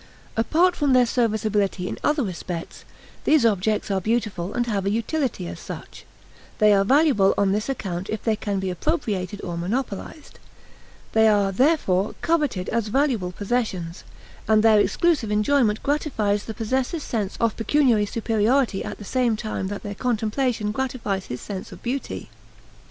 [0.35, 2.85] Apart from their serviceability in other respects,
[3.23, 6.05] these objects are beautiful and have a utility as such;
[6.57, 10.39] they are valuable on this account if they can be appropriated or monopolized;
[11.11, 14.03] they are, therefore, coveted as valuable possessions,
[14.47, 19.67] and their exclusive enjoyment gratifies the possessor's sense of pecuniary superiority at the same time
[19.67, 22.27] that their contemplation gratifies his sense of beauty.